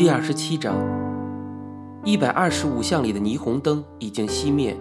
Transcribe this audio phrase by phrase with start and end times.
[0.00, 0.74] 第二十七章，
[2.06, 4.74] 一百二十五巷里的霓虹灯已经熄灭，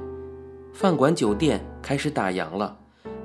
[0.71, 2.77] 饭馆酒店开始打烊了，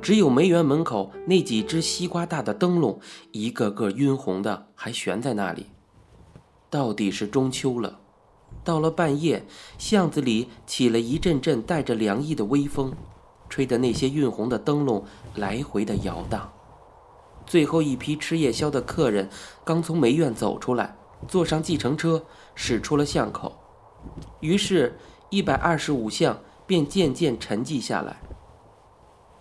[0.03, 2.99] 只有梅园门口那几只西瓜大的灯笼，
[3.31, 5.67] 一个个晕红的，还悬在那里。
[6.69, 8.01] 到底是中秋了，
[8.65, 9.47] 到了半夜，
[9.79, 12.93] 巷子里起了一阵阵带着凉意的微风，
[13.49, 15.05] 吹得那些晕红的灯笼
[15.37, 16.51] 来回的摇荡。
[17.47, 19.29] 最后一批吃夜宵的客人
[19.65, 20.97] 刚从梅院走出来。
[21.27, 22.23] 坐上计程车，
[22.55, 23.57] 驶出了巷口，
[24.41, 24.99] 于是，
[25.31, 28.17] 一百二十五巷便渐渐沉寂下来。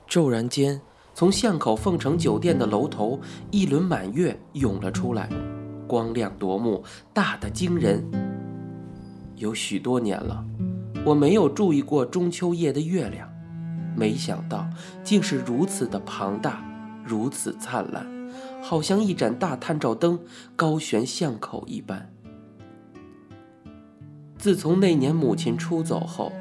[0.07, 0.81] 骤然间，
[1.13, 3.19] 从巷口凤城酒店的楼头，
[3.51, 5.29] 一轮满月涌了出来，
[5.87, 6.83] 光亮夺目，
[7.13, 8.03] 大得惊人。
[9.35, 10.45] 有许多年了，
[11.05, 13.27] 我没有注意过中秋夜的月亮，
[13.95, 14.67] 没想到
[15.03, 16.63] 竟是如此的庞大，
[17.03, 18.12] 如此灿烂。
[18.63, 20.17] 好像一盏大探照灯
[20.55, 22.09] 高悬巷口一般。
[24.37, 26.31] 自从那年母亲出走后，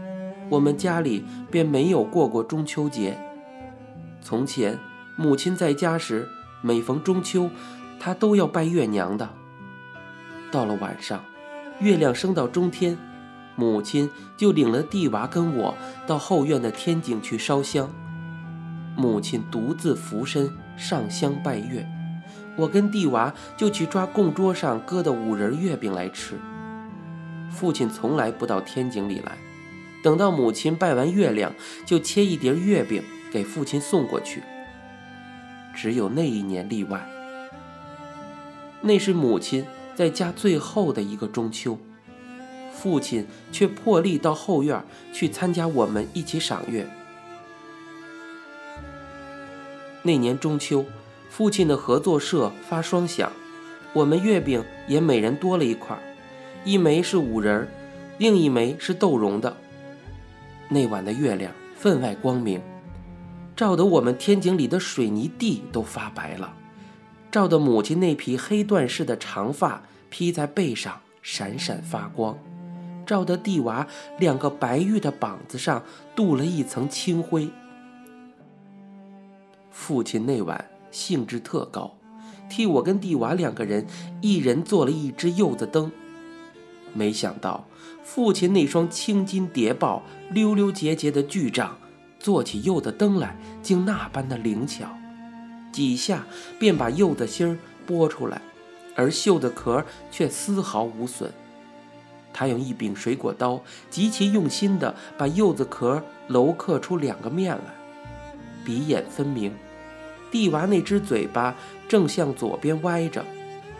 [0.49, 3.19] 我们家里便没有过过中秋节。
[4.21, 4.79] 从前，
[5.19, 6.29] 母亲在家时，
[6.63, 7.51] 每逢中秋，
[7.99, 9.29] 她都要拜月娘的。
[10.53, 11.25] 到了晚上，
[11.81, 12.97] 月亮升到中天，
[13.57, 15.75] 母亲就领了弟娃跟我
[16.07, 17.91] 到后院的天井去烧香。
[18.97, 21.85] 母亲独自俯身上香拜月。
[22.57, 26.39] 我跟弟娃就去抓供桌上搁的五仁月饼来吃。
[27.51, 29.39] 父亲从来不到天井里来，
[30.03, 31.55] 等到母亲拜完月亮，
[31.87, 34.43] 就切一碟月饼给父亲送过去。
[35.75, 37.07] 只有那一年例外，
[38.83, 41.79] 那是母亲在家最后的一个中秋，
[42.73, 46.87] 父亲却破例到后院去参加我们一起赏月。
[50.03, 50.85] 那年中秋。
[51.33, 53.33] 父亲的合作社发双响，
[53.95, 55.99] 我们月饼也每人多了一块，
[56.63, 57.69] 一枚是五仁儿，
[58.19, 59.57] 另一枚是豆蓉的。
[60.69, 62.61] 那晚的月亮分外光明，
[63.57, 66.53] 照得我们天井里的水泥地都发白了，
[67.31, 72.37] 照得母亲那匹黑缎似的长发披在背上闪闪发光，
[73.07, 73.87] 照得地娃
[74.19, 75.83] 两个白玉的膀子上
[76.15, 77.49] 镀了一层青灰。
[79.71, 80.72] 父亲那晚。
[80.93, 81.95] 兴致特高，
[82.49, 83.85] 替我跟弟娃两个人
[84.21, 85.91] 一人做了一只柚子灯。
[86.95, 87.65] 没想到
[88.05, 91.79] 父亲那双青筋叠抱、溜溜结结的巨掌，
[92.21, 94.87] 做起柚子灯来竟那般的灵巧，
[95.73, 96.27] 几下
[96.59, 97.59] 便把柚子芯儿
[97.89, 98.43] 剥出来，
[98.95, 101.33] 而柚子壳却丝毫无损。
[102.35, 107.75] 他用一柄水果刀，极其用心地把柚子壳镂刻出两个面来，
[108.65, 109.53] 鼻眼分明。
[110.33, 111.55] 地娃那只嘴巴
[111.87, 113.25] 正向左边歪着，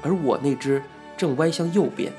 [0.03, 0.81] 而我那只
[1.17, 2.13] 正歪向右边。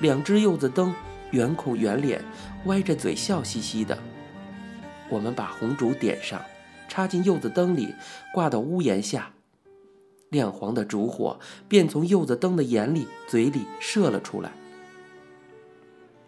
[0.00, 0.94] 两只柚子灯，
[1.30, 2.22] 圆孔圆脸，
[2.66, 3.98] 歪着嘴笑嘻嘻的。
[5.08, 6.40] 我们把红烛点上，
[6.86, 7.94] 插进柚子灯里，
[8.32, 9.32] 挂到屋檐下。
[10.28, 14.52] 亮黄的烛火便从柚子灯的眼里、嘴里射了出来。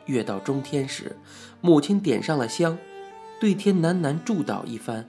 [0.07, 1.17] 月到中天时，
[1.61, 2.77] 母亲点上了香，
[3.39, 5.09] 对天喃喃祝祷一番，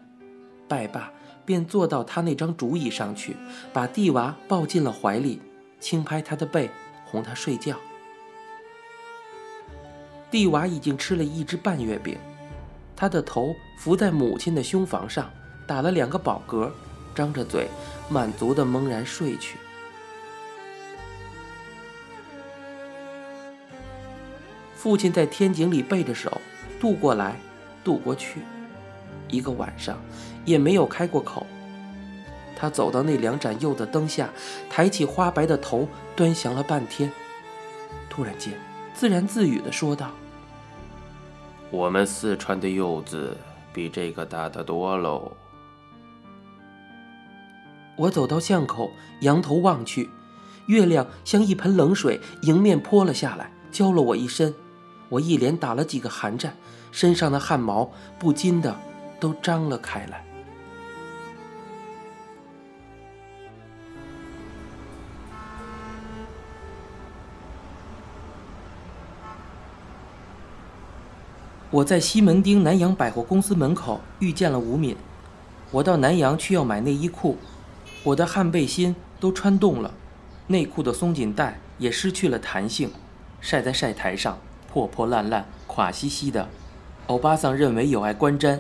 [0.68, 1.12] 拜罢。
[1.46, 3.36] 便坐到他那张竹椅上去，
[3.72, 5.42] 把蒂娃抱进了怀里，
[5.80, 6.70] 轻拍他的背，
[7.06, 7.78] 哄他睡觉。
[10.32, 12.18] 蒂娃已经吃了一只半月饼，
[12.96, 15.30] 他的头伏在母亲的胸房上，
[15.68, 16.72] 打了两个饱嗝，
[17.14, 17.68] 张着嘴，
[18.10, 19.58] 满足的蒙然睡去。
[24.74, 26.42] 父亲在天井里背着手，
[26.80, 27.40] 渡过来，
[27.84, 28.42] 渡过去。
[29.30, 29.98] 一个晚上
[30.46, 31.46] 也没有开过口。
[32.56, 34.30] 他走到那两盏柚的灯下，
[34.70, 37.12] 抬起花白的头，端详了半天，
[38.10, 38.54] 突然间
[38.94, 40.12] 自言自语地说道
[41.72, 43.36] ：“我们四川的柚子
[43.74, 45.32] 比这个大得多喽。”
[47.98, 48.92] 我走到巷口，
[49.22, 50.10] 仰头望去，
[50.68, 54.54] 月亮像一盆冷水迎面泼了下来，浇了我一身。
[55.10, 56.56] 我一连打了几个寒战，
[56.92, 58.76] 身上的汗毛不禁的。
[59.20, 60.26] 都张了开来。
[71.74, 74.96] 我在西门町南洋百货公司门口遇见了吴敏。
[75.72, 77.36] 我到南洋去要买内衣裤，
[78.04, 79.92] 我的汗背心都穿洞了，
[80.46, 82.92] 内裤的松紧带也失去了弹性，
[83.42, 84.38] 晒在晒台上
[84.72, 86.48] 破破烂烂、垮兮兮的。
[87.08, 88.60] 欧巴桑认为有碍观瞻。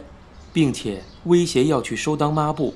[0.51, 2.75] 并且威胁要去收当抹布。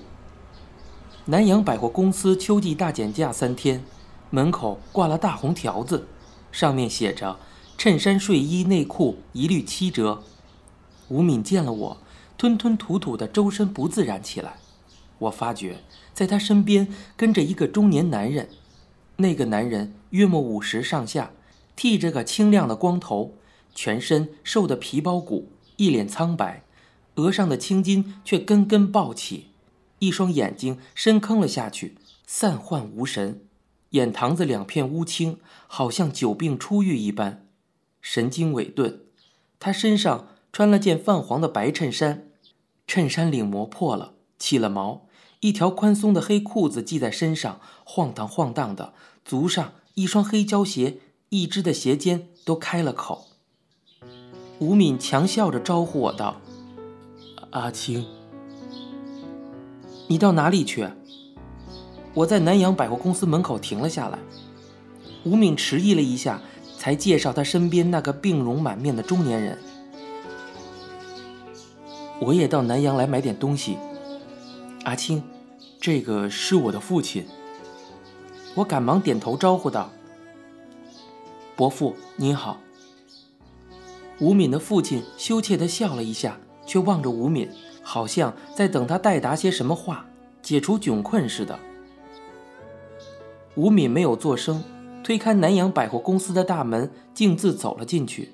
[1.26, 3.84] 南洋百货公司秋季大减价三天，
[4.32, 6.08] 门口挂了大红条子，
[6.52, 7.38] 上面写着
[7.78, 10.24] “衬衫、睡衣、内裤一律七折”。
[11.10, 11.98] 吴敏见了我，
[12.36, 14.56] 吞吞吐吐的，周身不自然起来。
[15.20, 15.84] 我发觉，
[16.14, 18.50] 在他身边跟着一个中年男人，
[19.18, 21.32] 那个男人约莫五十上下，
[21.76, 23.36] 剃着个清亮的光头，
[23.76, 26.64] 全身瘦得皮包骨，一脸苍白，
[27.16, 29.48] 额上的青筋却根根暴起，
[30.00, 31.96] 一双眼睛深坑了下去，
[32.26, 33.42] 散涣无神，
[33.92, 35.38] 眼膛子两片乌青，
[35.68, 37.47] 好像久病初愈一般，
[38.02, 39.02] 神经萎顿。
[39.60, 42.30] 他身上穿了件泛黄的白衬衫，
[42.86, 45.08] 衬衫领磨破了，起了毛。
[45.40, 48.94] 一条宽松的黑裤子系在身上，晃荡晃荡的。
[49.24, 51.00] 足上一双黑胶鞋，
[51.30, 53.28] 一只的鞋尖都开了口。
[54.60, 56.42] 吴敏强笑着招呼我道
[57.52, 58.06] ：“阿青，
[60.08, 60.88] 你到哪里去？”
[62.16, 64.18] 我在南洋百货公司门口停了下来。
[65.24, 66.42] 吴敏迟疑了一下，
[66.78, 69.58] 才介绍他身边那个病容满面的中年人
[72.22, 73.78] ：“我也到南洋来买点东西。”
[74.86, 75.22] 阿青，
[75.82, 77.26] 这个是我的父亲。
[78.56, 79.92] 我赶忙点头招呼道
[81.58, 82.60] ：“伯父您好。”
[84.20, 87.50] 吴敏的父亲羞怯地笑了一下，却望着吴敏，
[87.84, 90.06] 好像在等他代答些什么话，
[90.42, 91.60] 解除窘困似的。
[93.56, 94.64] 吴敏没有作声，
[95.08, 98.34] 推开南洋百货公司的大门，径自走了进去。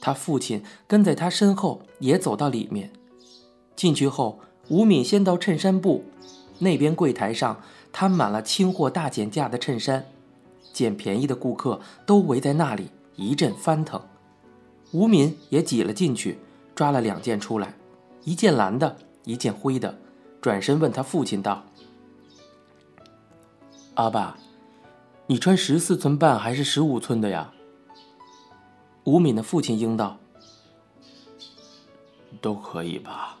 [0.00, 2.90] 他父亲跟在他身后，也走到里面。
[3.76, 4.40] 进去后。
[4.68, 6.04] 吴敏先到衬衫部，
[6.58, 7.60] 那边柜台上
[7.92, 10.04] 摊满了清货大减价的衬衫，
[10.72, 14.02] 捡便宜的顾客都围在那里，一阵翻腾。
[14.90, 16.38] 吴敏也挤了进去，
[16.74, 17.72] 抓了两件出来，
[18.24, 19.96] 一件蓝的，一件灰的，
[20.40, 21.64] 转身问他父亲道
[23.94, 24.36] ：“阿爸，
[25.30, 27.52] 你穿十四寸半还是十五寸的呀？”
[29.06, 30.18] 吴敏的父亲应道
[32.42, 33.38] ：“都可以吧。”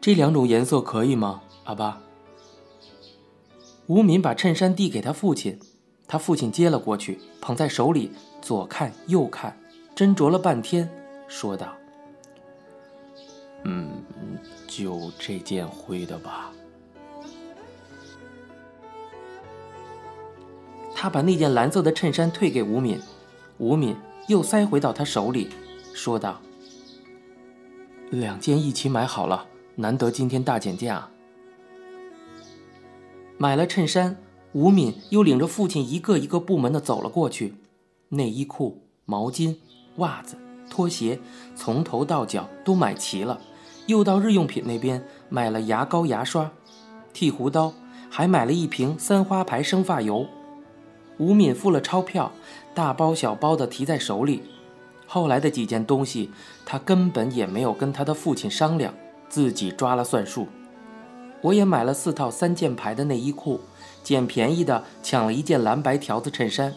[0.00, 2.00] 这两种颜色可以吗，阿爸？
[3.88, 5.60] 吴敏把衬衫递给他父亲，
[6.06, 8.10] 他父亲接了过去，捧在手里，
[8.40, 9.54] 左看右看，
[9.94, 10.90] 斟酌了半天，
[11.28, 11.76] 说道
[13.64, 14.02] ：“嗯，
[14.66, 16.50] 就这件灰的吧。”
[21.00, 23.00] 他把那件蓝色的衬衫退给吴敏，
[23.58, 23.94] 吴敏
[24.26, 25.48] 又塞回到他手里，
[25.94, 26.40] 说道
[28.10, 29.46] ：“两件一起买好了。”
[29.76, 31.08] 难得今天大减价，
[33.36, 34.16] 买了衬衫，
[34.50, 37.54] 吴敏又领着父亲一个一个部门的走了过去，
[38.08, 39.54] 内衣裤、毛巾、
[39.98, 40.36] 袜子、
[40.68, 41.20] 拖鞋，
[41.54, 43.40] 从头到脚都买齐了。
[43.86, 46.50] 又到日用品那边买了牙膏、牙刷、
[47.12, 47.72] 剃胡刀，
[48.10, 50.26] 还买了一瓶三花牌生发油。
[51.18, 52.32] 吴敏付了钞票，
[52.74, 54.42] 大包小包的提在手里。
[55.06, 56.30] 后来的几件东西，
[56.64, 58.94] 他根本也没有跟他的父亲商量。
[59.28, 60.48] 自己抓了算数，
[61.42, 63.60] 我也买了四套三件牌的内衣裤，
[64.02, 66.72] 捡便宜的抢了一件蓝白条子衬衫。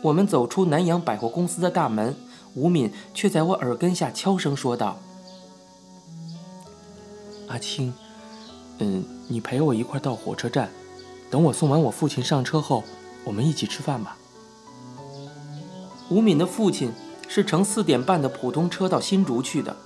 [0.00, 2.16] 我们走出南洋百货公司的大门，
[2.54, 4.96] 吴敏却在我耳根下悄声说道
[7.48, 7.92] ：“阿青，
[8.78, 10.70] 嗯，你陪我一块到火车站，
[11.30, 12.82] 等我送完我父亲上车后，
[13.24, 14.16] 我们一起吃饭吧。”
[16.10, 16.92] 吴敏的父亲。
[17.32, 19.76] 是乘四点半的普通车到新竹去的。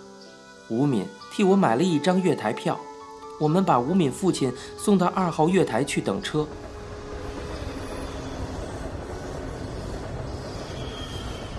[0.70, 2.80] 吴敏替我买了一张月台票，
[3.38, 6.48] 我们把吴敏父亲送到二号月台去等车。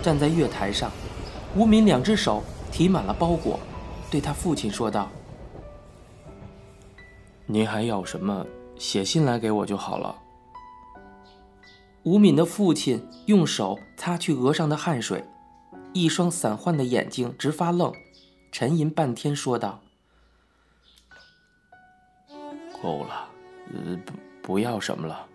[0.01, 0.89] 站在月台上，
[1.55, 3.59] 吴敏两只手提满了包裹，
[4.09, 5.11] 对他父亲说道
[7.45, 8.43] ：“您还要什么？
[8.77, 10.21] 写信来给我就好了。”
[12.03, 15.23] 吴敏的父亲用手擦去额上的汗水。
[15.93, 17.93] 一双散涣的眼睛直发愣，
[18.51, 19.79] 沉吟半天，说道
[22.81, 23.29] ：“够了，
[23.73, 25.25] 呃，不，不要什么了。”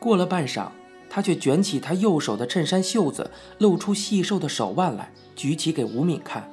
[0.00, 0.70] 过了半晌，
[1.10, 6.50] 他却卷起他右手的衬衫袖子，露出细瘦的手腕来，举起给吴敏看。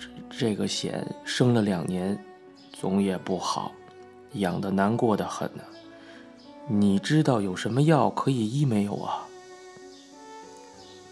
[0.00, 2.20] 这这个险生了两年，
[2.78, 3.72] 总也不好，
[4.34, 5.62] 痒的难过的很呢。
[6.68, 9.26] 你知道有什么药可以医没有啊？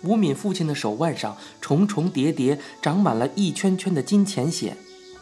[0.02, 4.74] 吴敏父亲的手腕上重重叠叠长满了一圈圈的金钱癣，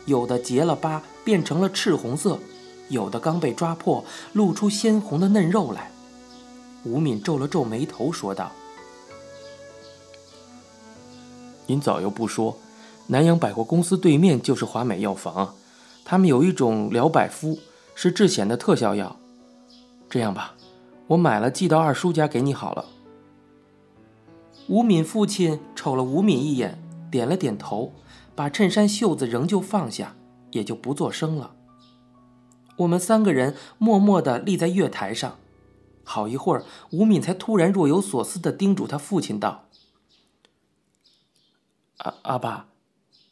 [0.07, 2.41] 有的结了疤变成了赤红色，
[2.89, 5.93] 有的刚被抓破露出鲜红的嫩肉来。
[6.85, 8.51] 吴敏皱了皱眉头，说道
[11.67, 12.59] ：“您早又不说，
[13.07, 15.55] 南洋百货公司对面就是华美药房，
[16.05, 17.59] 他们有一种疗百肤，
[17.95, 19.17] 是治癣的特效药。
[20.11, 20.55] 这样吧，
[21.07, 22.85] 我买了寄到二叔家给你好了。
[24.69, 27.93] 吴敏父亲瞅了吴敏一眼，点了点头，
[28.35, 30.15] 把衬衫袖子仍旧放下，
[30.51, 31.55] 也就不作声了。
[32.77, 35.37] 我们三个人默默地立在月台上，
[36.05, 39.67] 好一会儿，吴敏才突然若有所思地叮嘱他父亲道
[41.99, 42.69] ：“阿阿爸，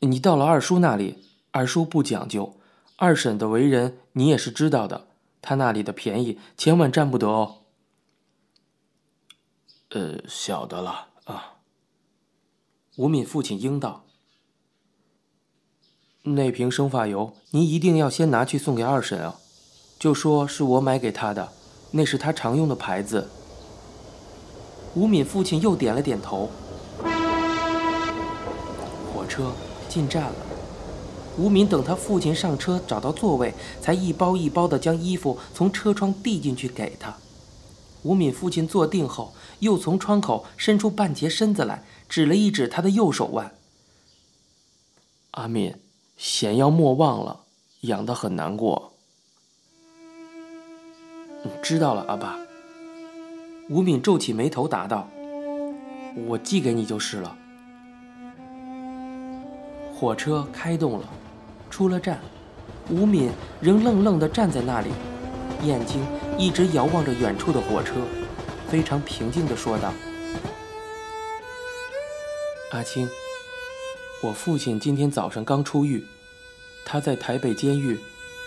[0.01, 1.19] 你到了二叔那里，
[1.53, 2.55] 二叔不讲究，
[3.01, 5.09] 二婶的为人你也是知道的，
[5.41, 7.63] 她那里的便宜千万占不得哦。
[9.89, 11.55] ”“呃，晓得了啊。”
[12.99, 14.05] 吴敏父亲应道。
[16.25, 19.37] 那瓶生发油，您一定要先拿去送给二婶啊！
[19.99, 21.51] 就说是我买给她的，
[21.93, 23.31] 那是她常用的牌子。
[24.95, 26.51] 吴敏父亲又点了点头。
[29.11, 29.51] 火车
[29.89, 30.35] 进站了，
[31.39, 37.17] 吴敏等他父亲上车，找到座位，才一包一包的将衣服从车窗递进去给他。
[38.03, 43.55] 吴敏父亲坐定后，又从窗口伸出半截身子来，指了一指他的右手腕
[45.33, 45.75] ：“阿敏。”
[46.21, 47.45] 险要莫忘了，
[47.81, 48.93] 养得很难过。
[51.63, 52.39] 知道了，阿爸。
[53.71, 55.09] 吴敏皱起眉头答道
[56.29, 57.39] ：“我寄给你就是了。”
[59.97, 61.09] 火车开动了，
[61.71, 62.21] 出了站，
[62.91, 64.91] 吴敏仍愣愣地站在那里，
[65.63, 66.05] 眼睛
[66.37, 67.95] 一直遥望着远处的火车，
[68.69, 69.93] 非常平静地说道
[72.73, 73.09] ：“阿青。”
[74.23, 76.05] 我父亲今天早上刚出狱，
[76.85, 77.99] 他在台北监狱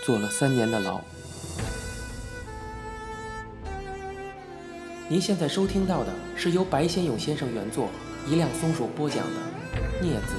[0.04, 1.00] 坐了三年的牢。
[5.08, 7.88] 您现在收听到的是由白先勇先生原作，
[8.28, 9.40] 一辆松鼠播讲的
[10.04, 10.34] 《镊子》。